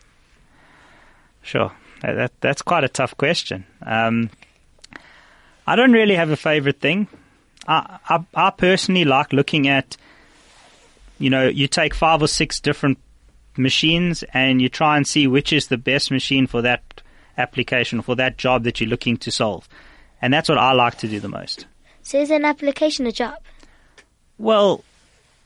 Sure, 1.41 1.71
that, 2.03 2.15
that 2.15 2.33
that's 2.41 2.63
quite 2.63 2.83
a 2.83 2.89
tough 2.89 3.17
question. 3.17 3.65
Um, 3.83 4.29
I 5.69 5.77
don't 5.77 5.93
really 5.93 6.17
have 6.17 6.31
a 6.31 6.37
favorite 6.37 6.81
thing. 6.81 7.07
I, 7.69 8.01
I 8.09 8.25
I 8.35 8.51
personally 8.51 9.05
like 9.05 9.33
looking 9.33 9.69
at, 9.69 9.97
you 11.21 11.31
know, 11.31 11.47
you 11.47 11.69
take 11.69 11.95
five 11.95 12.23
or 12.23 12.27
six 12.27 12.59
different 12.59 12.99
machines 13.57 14.25
and 14.35 14.61
you 14.61 14.69
try 14.69 14.97
and 14.97 15.07
see 15.07 15.29
which 15.29 15.53
is 15.53 15.69
the 15.69 15.79
best 15.79 16.11
machine 16.11 16.49
for 16.49 16.61
that 16.63 17.03
application 17.39 18.03
for 18.03 18.17
that 18.17 18.37
job 18.37 18.65
that 18.65 18.81
you're 18.81 18.91
looking 18.91 19.17
to 19.19 19.31
solve, 19.31 19.69
and 20.21 20.35
that's 20.35 20.49
what 20.49 20.59
I 20.59 20.73
like 20.73 20.99
to 20.99 21.09
do 21.09 21.21
the 21.21 21.29
most. 21.29 21.67
So 22.03 22.19
is 22.19 22.33
an 22.33 22.45
application 22.45 23.07
a 23.07 23.13
job? 23.13 23.39
Well, 24.39 24.83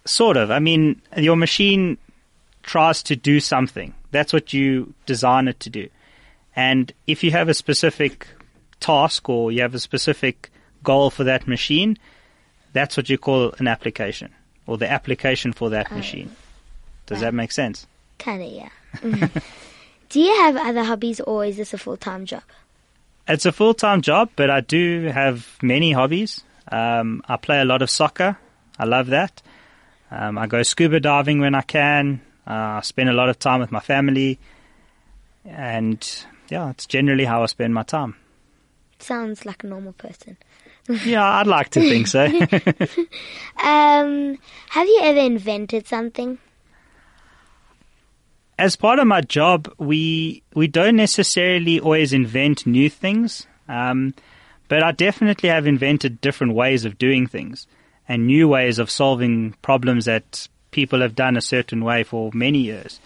sort 0.05 0.37
of. 0.37 0.51
I 0.51 0.59
mean, 0.59 1.01
your 1.17 1.37
machine 1.37 1.99
tries 2.63 3.03
to 3.05 3.17
do 3.17 3.41
something. 3.41 3.95
That's 4.11 4.33
what 4.33 4.53
you 4.53 4.95
design 5.07 5.49
it 5.49 5.61
to 5.61 5.71
do. 5.71 5.89
And 6.57 6.93
if 7.07 7.23
you 7.23 7.31
have 7.31 7.49
a 7.49 7.55
specific 7.55 8.27
task 8.81 9.29
or 9.29 9.53
you 9.53 9.63
have 9.63 9.75
a 9.75 9.79
specific 9.79 10.51
goal 10.83 11.11
for 11.11 11.25
that 11.25 11.47
machine, 11.47 11.99
that's 12.73 12.97
what 12.97 13.09
you 13.09 13.19
call 13.19 13.53
an 13.59 13.69
application 13.69 14.33
or 14.67 14.79
the 14.79 14.91
application 14.91 15.53
for 15.53 15.71
that 15.71 15.91
machine. 15.93 16.35
Does 17.07 17.21
that 17.21 17.35
make 17.35 17.53
sense? 17.53 17.87
Kinda, 18.19 18.47
yeah. 18.47 18.69
Mhm. 18.97 19.43
Do 20.11 20.21
you 20.21 20.35
have 20.43 20.57
other 20.57 20.83
hobbies 20.83 21.21
or 21.21 21.45
is 21.45 21.57
this 21.57 21.73
a 21.73 21.79
full-time 21.79 22.27
job? 22.27 22.43
It's 23.29 23.47
a 23.47 23.53
full 23.53 23.75
time 23.75 24.03
job, 24.03 24.31
but 24.35 24.51
I 24.51 24.61
do 24.61 25.05
have 25.05 25.47
many 25.63 25.93
hobbies. 25.93 26.43
Um, 26.71 27.23
I 27.29 27.37
play 27.37 27.61
a 27.61 27.65
lot 27.65 27.81
of 27.81 27.89
soccer. 27.91 28.37
I 28.77 28.85
love 28.87 29.07
that. 29.09 29.41
Um, 30.11 30.39
I 30.39 30.47
go 30.47 30.63
scuba 30.63 31.01
diving 31.01 31.41
when 31.41 31.55
I 31.55 31.63
can. 31.63 32.21
Uh, 32.47 32.79
I 32.79 32.81
spend 32.83 33.09
a 33.09 33.13
lot 33.13 33.29
of 33.29 33.39
time 33.39 33.61
with 33.61 33.71
my 33.71 33.81
family. 33.81 34.39
And 35.45 36.25
yeah, 36.49 36.71
it's 36.71 36.87
generally 36.87 37.25
how 37.25 37.43
I 37.43 37.47
spend 37.47 37.75
my 37.75 37.85
time. 37.85 38.17
Sounds 38.99 39.47
like 39.47 39.65
a 39.65 39.67
normal 39.67 39.93
person. 39.93 40.37
Yeah, 41.05 41.25
I'd 41.25 41.47
like 41.47 41.69
to 41.71 41.81
think 41.81 42.09
so. 42.09 42.27
Um, 43.63 44.39
have 44.71 44.89
you 44.89 45.01
ever 45.03 45.21
invented 45.21 45.87
something? 45.87 46.39
As 48.59 48.75
part 48.75 48.99
of 48.99 49.07
my 49.07 49.21
job, 49.21 49.73
we 49.79 50.43
we 50.55 50.67
don't 50.67 50.97
necessarily 50.97 51.79
always 51.79 52.13
invent 52.13 52.67
new 52.67 52.91
things, 52.91 53.47
um, 53.69 54.15
but 54.69 54.83
I 54.83 54.91
definitely 54.91 55.51
have 55.51 55.67
invented 55.67 56.21
different 56.21 56.55
ways 56.55 56.85
of 56.85 56.99
doing 56.99 57.27
things 57.27 57.67
and 58.11 58.27
new 58.27 58.49
ways 58.49 58.81
of 58.81 58.91
solving 58.91 59.55
problems 59.63 60.07
that 60.07 60.49
people 60.73 61.01
have 61.01 61.15
done 61.15 61.37
a 61.37 61.41
certain 61.41 61.85
way 61.85 62.03
for 62.03 62.33
many 62.35 62.59
years. 62.59 62.99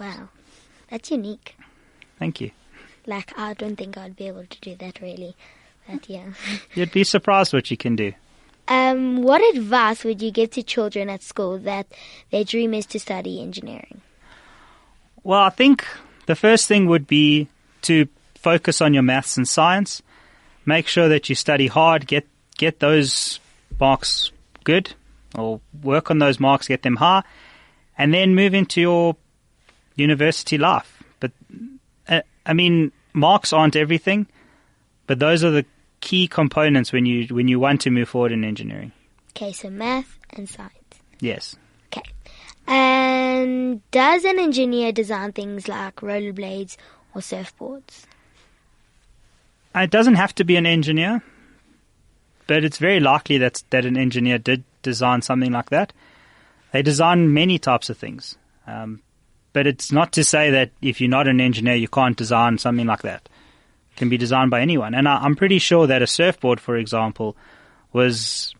Wow, 0.00 0.28
that's 0.90 1.12
unique. 1.12 1.56
Thank 2.18 2.40
you. 2.40 2.50
Like, 3.06 3.32
I 3.38 3.54
don't 3.54 3.76
think 3.76 3.96
I'd 3.96 4.16
be 4.16 4.26
able 4.26 4.44
to 4.44 4.60
do 4.60 4.74
that 4.74 5.00
really. 5.00 5.36
But 5.88 6.10
yeah. 6.10 6.32
You'd 6.74 6.90
be 6.90 7.04
surprised 7.04 7.52
what 7.52 7.70
you 7.70 7.76
can 7.76 7.94
do. 7.94 8.12
Um, 8.66 9.22
what 9.22 9.40
advice 9.54 10.02
would 10.02 10.20
you 10.20 10.32
give 10.32 10.50
to 10.50 10.64
children 10.64 11.08
at 11.08 11.22
school 11.22 11.56
that 11.58 11.86
their 12.32 12.42
dream 12.42 12.74
is 12.74 12.86
to 12.86 12.98
study 12.98 13.40
engineering? 13.40 14.00
Well, 15.22 15.42
I 15.42 15.50
think 15.50 15.86
the 16.26 16.34
first 16.34 16.66
thing 16.66 16.86
would 16.86 17.06
be 17.06 17.46
to 17.82 18.08
focus 18.34 18.80
on 18.80 18.94
your 18.94 19.04
maths 19.04 19.36
and 19.36 19.46
science. 19.46 20.02
Make 20.66 20.88
sure 20.88 21.08
that 21.08 21.28
you 21.28 21.36
study 21.36 21.68
hard, 21.68 22.08
get 22.08 22.26
get 22.58 22.80
those 22.80 23.38
marks 23.78 24.32
good, 24.64 24.94
or 25.36 25.60
work 25.82 26.10
on 26.10 26.18
those 26.18 26.40
marks, 26.40 26.68
get 26.68 26.82
them 26.82 26.96
high, 26.96 27.22
and 27.96 28.12
then 28.12 28.34
move 28.34 28.54
into 28.54 28.80
your 28.80 29.16
university 29.96 30.58
life. 30.58 31.02
But 31.20 31.32
uh, 32.08 32.22
I 32.46 32.52
mean, 32.52 32.92
marks 33.12 33.52
aren't 33.52 33.76
everything, 33.76 34.26
but 35.06 35.18
those 35.18 35.44
are 35.44 35.50
the 35.50 35.66
key 36.00 36.26
components 36.26 36.92
when 36.92 37.06
you 37.06 37.26
when 37.34 37.48
you 37.48 37.60
want 37.60 37.82
to 37.82 37.90
move 37.90 38.08
forward 38.08 38.32
in 38.32 38.44
engineering. 38.44 38.92
Okay, 39.30 39.52
so 39.52 39.70
math 39.70 40.18
and 40.30 40.48
science. 40.48 40.74
Yes. 41.20 41.56
Okay. 41.86 42.02
And 42.66 43.88
does 43.90 44.24
an 44.24 44.38
engineer 44.38 44.92
design 44.92 45.32
things 45.32 45.68
like 45.68 45.96
rollerblades 45.96 46.76
or 47.14 47.20
surfboards? 47.20 48.04
It 49.74 49.90
doesn't 49.90 50.16
have 50.16 50.34
to 50.36 50.44
be 50.44 50.56
an 50.56 50.66
engineer, 50.66 51.22
but 52.50 52.64
it's 52.64 52.78
very 52.78 52.98
likely 52.98 53.38
that 53.38 53.62
that 53.70 53.84
an 53.84 53.96
engineer 53.96 54.36
did 54.36 54.64
design 54.82 55.22
something 55.22 55.52
like 55.52 55.70
that. 55.70 55.92
They 56.72 56.82
design 56.82 57.32
many 57.32 57.60
types 57.60 57.90
of 57.90 57.96
things, 57.96 58.36
um, 58.66 59.02
but 59.52 59.68
it's 59.68 59.92
not 59.92 60.10
to 60.14 60.24
say 60.24 60.50
that 60.50 60.72
if 60.82 61.00
you're 61.00 61.08
not 61.08 61.28
an 61.28 61.40
engineer, 61.40 61.76
you 61.76 61.86
can't 61.86 62.16
design 62.16 62.58
something 62.58 62.88
like 62.88 63.02
that. 63.02 63.28
It 63.92 63.98
can 63.98 64.08
be 64.08 64.18
designed 64.18 64.50
by 64.50 64.62
anyone, 64.62 64.96
and 64.96 65.06
I, 65.06 65.18
I'm 65.18 65.36
pretty 65.36 65.60
sure 65.60 65.86
that 65.86 66.02
a 66.02 66.08
surfboard, 66.08 66.58
for 66.58 66.76
example, 66.76 67.36
was 67.92 68.52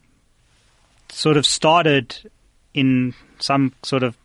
sort 1.09 1.37
of 1.37 1.45
started 1.45 2.17
in 2.73 3.13
some 3.41 3.73
sort 3.83 4.05
of 4.05 4.17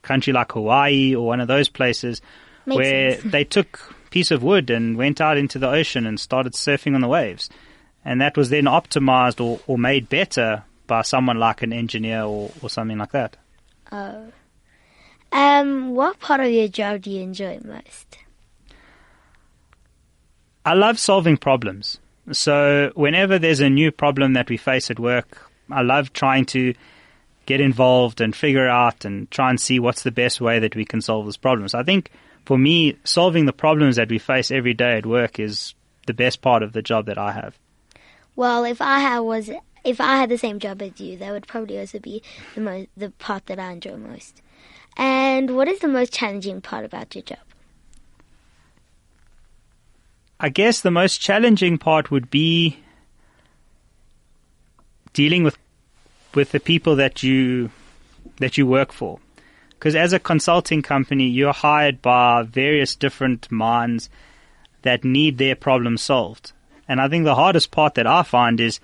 country 0.00 0.32
like 0.32 0.52
Hawaii 0.52 1.14
or 1.14 1.26
one 1.26 1.42
of 1.42 1.48
those 1.48 1.68
places 1.68 2.22
Makes 2.64 2.78
where 2.78 3.10
sense. 3.20 3.24
they 3.32 3.44
took 3.44 3.94
a 4.06 4.10
piece 4.10 4.30
of 4.30 4.42
wood 4.42 4.70
and 4.70 4.96
went 4.96 5.20
out 5.20 5.36
into 5.36 5.58
the 5.58 5.68
ocean 5.68 6.06
and 6.06 6.18
started 6.18 6.54
surfing 6.54 6.94
on 6.94 7.02
the 7.02 7.08
waves. 7.08 7.50
And 8.04 8.20
that 8.20 8.36
was 8.36 8.50
then 8.50 8.64
optimized 8.64 9.40
or, 9.44 9.60
or 9.66 9.78
made 9.78 10.08
better 10.08 10.64
by 10.86 11.02
someone 11.02 11.38
like 11.38 11.62
an 11.62 11.72
engineer 11.72 12.22
or, 12.22 12.50
or 12.60 12.68
something 12.68 12.98
like 12.98 13.12
that. 13.12 13.36
Oh. 13.90 14.32
Um, 15.30 15.94
what 15.94 16.20
part 16.20 16.40
of 16.40 16.50
your 16.50 16.68
job 16.68 17.02
do 17.02 17.10
you 17.10 17.22
enjoy 17.22 17.60
most? 17.64 18.18
I 20.64 20.74
love 20.74 20.98
solving 20.98 21.36
problems. 21.36 21.98
So 22.30 22.92
whenever 22.94 23.38
there's 23.38 23.60
a 23.60 23.70
new 23.70 23.90
problem 23.90 24.34
that 24.34 24.48
we 24.48 24.56
face 24.56 24.90
at 24.90 25.00
work, 25.00 25.50
I 25.70 25.82
love 25.82 26.12
trying 26.12 26.44
to 26.46 26.74
get 27.46 27.60
involved 27.60 28.20
and 28.20 28.36
figure 28.36 28.68
out 28.68 29.04
and 29.04 29.30
try 29.30 29.50
and 29.50 29.60
see 29.60 29.80
what's 29.80 30.02
the 30.02 30.12
best 30.12 30.40
way 30.40 30.60
that 30.60 30.76
we 30.76 30.84
can 30.84 31.00
solve 31.00 31.26
this 31.26 31.36
problem. 31.36 31.68
So 31.68 31.78
I 31.78 31.82
think 31.82 32.10
for 32.44 32.56
me, 32.56 32.96
solving 33.04 33.46
the 33.46 33.52
problems 33.52 33.96
that 33.96 34.10
we 34.10 34.18
face 34.18 34.50
every 34.50 34.74
day 34.74 34.98
at 34.98 35.06
work 35.06 35.40
is 35.40 35.74
the 36.06 36.14
best 36.14 36.42
part 36.42 36.62
of 36.62 36.72
the 36.72 36.82
job 36.82 37.06
that 37.06 37.18
I 37.18 37.32
have. 37.32 37.58
Well, 38.34 38.64
if 38.64 38.80
I 38.80 39.00
had 39.00 39.20
was 39.20 39.50
if 39.84 40.00
I 40.00 40.16
had 40.16 40.28
the 40.28 40.38
same 40.38 40.58
job 40.58 40.80
as 40.80 41.00
you, 41.00 41.16
that 41.18 41.32
would 41.32 41.46
probably 41.46 41.78
also 41.78 41.98
be 41.98 42.22
the 42.54 42.60
most 42.60 42.88
the 42.96 43.10
part 43.10 43.46
that 43.46 43.58
I 43.58 43.72
enjoy 43.72 43.96
most. 43.96 44.42
And 44.96 45.56
what 45.56 45.68
is 45.68 45.80
the 45.80 45.88
most 45.88 46.12
challenging 46.12 46.60
part 46.60 46.84
about 46.84 47.14
your 47.14 47.22
job? 47.22 47.38
I 50.38 50.48
guess 50.48 50.80
the 50.80 50.90
most 50.90 51.20
challenging 51.20 51.78
part 51.78 52.10
would 52.10 52.30
be 52.30 52.78
dealing 55.12 55.44
with 55.44 55.58
with 56.34 56.52
the 56.52 56.60
people 56.60 56.96
that 56.96 57.22
you 57.22 57.70
that 58.38 58.56
you 58.56 58.66
work 58.66 58.92
for. 58.92 59.18
Because 59.70 59.94
as 59.96 60.12
a 60.12 60.18
consulting 60.18 60.80
company, 60.80 61.28
you're 61.28 61.52
hired 61.52 62.00
by 62.00 62.44
various 62.44 62.94
different 62.94 63.50
minds 63.50 64.08
that 64.82 65.04
need 65.04 65.38
their 65.38 65.56
problem 65.56 65.96
solved. 65.96 66.52
And 66.92 67.00
I 67.00 67.08
think 67.08 67.24
the 67.24 67.34
hardest 67.34 67.70
part 67.70 67.94
that 67.94 68.06
I 68.06 68.22
find 68.22 68.60
is 68.60 68.78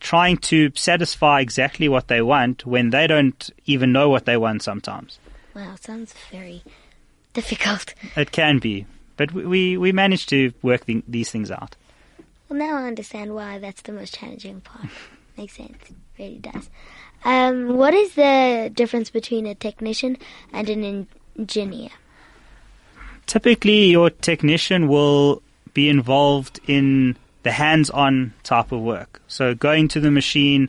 trying 0.00 0.38
to 0.38 0.72
satisfy 0.74 1.40
exactly 1.40 1.86
what 1.86 2.08
they 2.08 2.22
want 2.22 2.64
when 2.64 2.88
they 2.88 3.06
don't 3.06 3.50
even 3.66 3.92
know 3.92 4.08
what 4.08 4.24
they 4.24 4.38
want 4.38 4.62
sometimes. 4.62 5.18
Wow, 5.54 5.74
sounds 5.78 6.14
very 6.32 6.62
difficult. 7.34 7.92
It 8.16 8.32
can 8.32 8.58
be. 8.58 8.86
But 9.18 9.32
we, 9.32 9.76
we, 9.76 9.92
manage 9.92 10.28
to 10.28 10.54
work 10.62 10.86
the, 10.86 11.02
these 11.06 11.30
things 11.30 11.50
out. 11.50 11.76
Well, 12.48 12.58
now 12.58 12.78
I 12.78 12.86
understand 12.86 13.34
why 13.34 13.58
that's 13.58 13.82
the 13.82 13.92
most 13.92 14.14
challenging 14.14 14.62
part. 14.62 14.86
Makes 15.36 15.58
sense. 15.58 15.76
Really 16.18 16.38
does. 16.38 16.70
Um, 17.22 17.76
what 17.76 17.92
is 17.92 18.14
the 18.14 18.72
difference 18.72 19.10
between 19.10 19.46
a 19.46 19.54
technician 19.54 20.16
and 20.54 20.70
an 20.70 21.06
engineer? 21.38 21.90
typically 23.30 23.86
your 23.86 24.10
technician 24.10 24.88
will 24.88 25.40
be 25.74 25.88
involved 25.88 26.60
in 26.66 27.16
the 27.42 27.52
hands-on 27.52 28.34
type 28.42 28.72
of 28.72 28.80
work. 28.80 29.22
So 29.28 29.54
going 29.54 29.88
to 29.88 30.00
the 30.00 30.10
machine, 30.10 30.68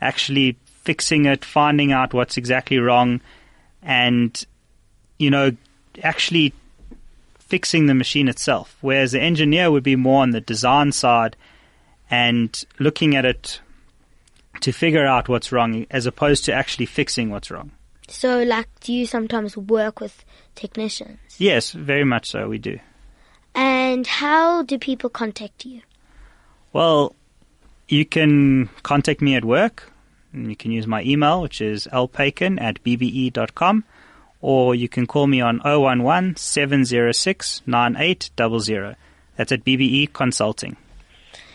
actually 0.00 0.56
fixing 0.66 1.24
it, 1.24 1.44
finding 1.44 1.92
out 1.92 2.14
what's 2.14 2.36
exactly 2.36 2.78
wrong, 2.78 3.20
and 3.82 4.44
you 5.18 5.30
know 5.30 5.52
actually 6.02 6.52
fixing 7.38 7.86
the 7.86 7.94
machine 7.94 8.28
itself. 8.28 8.76
Whereas 8.80 9.12
the 9.12 9.20
engineer 9.20 9.70
would 9.70 9.82
be 9.82 9.96
more 9.96 10.22
on 10.22 10.30
the 10.30 10.40
design 10.40 10.92
side 10.92 11.36
and 12.10 12.64
looking 12.78 13.16
at 13.16 13.24
it 13.24 13.60
to 14.60 14.72
figure 14.72 15.06
out 15.06 15.28
what's 15.28 15.52
wrong, 15.52 15.86
as 15.90 16.06
opposed 16.06 16.44
to 16.44 16.52
actually 16.52 16.86
fixing 16.86 17.30
what's 17.30 17.50
wrong. 17.50 17.72
So, 18.08 18.42
like, 18.42 18.68
do 18.80 18.92
you 18.92 19.06
sometimes 19.06 19.56
work 19.56 20.00
with 20.00 20.24
technicians? 20.54 21.18
Yes, 21.38 21.72
very 21.72 22.04
much 22.04 22.30
so. 22.30 22.48
We 22.48 22.58
do. 22.58 22.78
And 23.54 24.06
how 24.06 24.62
do 24.62 24.78
people 24.78 25.10
contact 25.10 25.64
you? 25.64 25.82
Well, 26.72 27.14
you 27.88 28.04
can 28.04 28.68
contact 28.82 29.20
me 29.20 29.36
at 29.36 29.44
work. 29.44 29.90
And 30.32 30.48
you 30.50 30.56
can 30.56 30.72
use 30.72 30.86
my 30.86 31.02
email, 31.04 31.40
which 31.40 31.60
is 31.60 31.86
lpakin 31.92 32.60
at 32.60 32.82
bbe.com, 32.82 33.84
or 34.40 34.74
you 34.74 34.88
can 34.88 35.06
call 35.06 35.28
me 35.28 35.40
on 35.40 35.60
011 35.64 36.36
706 36.36 37.62
9800. 37.66 38.96
That's 39.36 39.52
at 39.52 39.64
BBE 39.64 40.12
Consulting. 40.12 40.76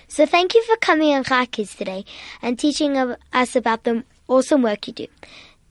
So, 0.08 0.26
thank 0.26 0.56
you 0.56 0.64
for 0.64 0.76
coming 0.78 1.14
on 1.14 1.24
Chai 1.24 1.46
Kids 1.46 1.76
today 1.76 2.04
and 2.42 2.58
teaching 2.58 2.98
us 2.98 3.56
about 3.56 3.84
the 3.84 4.04
awesome 4.28 4.64
work 4.64 4.88
you 4.88 4.94
do. 4.94 5.08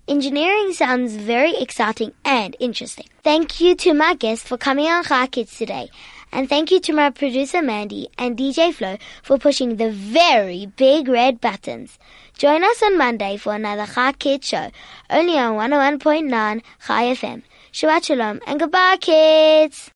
Engineering 0.06 0.72
sounds 0.72 1.16
very 1.16 1.54
exciting 1.56 2.12
and 2.24 2.56
interesting. 2.60 3.06
Thank 3.24 3.60
you 3.60 3.74
to 3.76 3.94
my 3.94 4.14
guest 4.14 4.46
for 4.46 4.56
coming 4.56 4.86
on 4.86 5.04
Chai 5.04 5.26
Kids 5.26 5.56
today. 5.56 5.90
And 6.32 6.48
thank 6.48 6.70
you 6.70 6.80
to 6.80 6.92
my 6.92 7.10
producer 7.10 7.62
Mandy 7.62 8.08
and 8.18 8.36
DJ 8.36 8.72
Flo 8.72 8.96
for 9.22 9.38
pushing 9.38 9.76
the 9.76 9.90
very 9.90 10.66
big 10.66 11.08
red 11.08 11.40
buttons. 11.40 11.98
Join 12.36 12.62
us 12.62 12.82
on 12.82 12.98
Monday 12.98 13.36
for 13.36 13.54
another 13.54 13.86
Chai 13.86 14.12
Kids 14.12 14.46
show, 14.46 14.70
only 15.10 15.38
on 15.38 15.54
101.9 15.54 16.62
Chai 16.86 17.04
FM. 17.14 17.42
Shabbat 17.72 18.04
Shalom 18.04 18.40
and 18.46 18.60
goodbye, 18.60 18.96
kids! 19.00 19.86